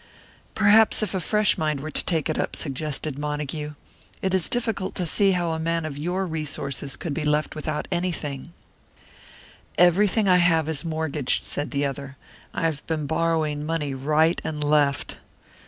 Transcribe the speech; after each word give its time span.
"Perhaps 0.55 1.03
if 1.03 1.13
a 1.13 1.19
fresh 1.19 1.59
mind 1.59 1.79
were 1.79 1.91
to 1.91 2.03
take 2.03 2.27
it 2.27 2.39
up," 2.39 2.55
suggested 2.55 3.19
Montague. 3.19 3.75
"It 4.23 4.33
is 4.33 4.49
difficult 4.49 4.95
to 4.95 5.05
see 5.05 5.33
how 5.33 5.51
a 5.51 5.59
man 5.59 5.85
of 5.85 5.95
your 5.95 6.25
resources 6.25 6.95
could 6.95 7.13
be 7.13 7.23
left 7.23 7.53
without 7.55 7.87
anything" 7.91 8.51
"Everything 9.91 10.27
I 10.27 10.37
have 10.37 10.67
is 10.67 10.83
mortgaged," 10.83 11.43
said 11.43 11.69
the 11.69 11.85
other. 11.85 12.17
"I 12.51 12.61
have 12.63 12.83
been 12.87 13.05
borrowing 13.05 13.63
money 13.63 13.93
right 13.93 14.41
and 14.43 14.63
left. 14.63 15.19